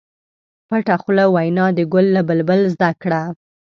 پټه 0.67 0.95
خوله 1.01 1.25
وینا 1.35 1.65
د 1.77 1.79
ګل 1.93 2.05
له 2.15 2.21
بلبل 2.27 2.61
زده 2.73 2.89
کړه. 3.01 3.21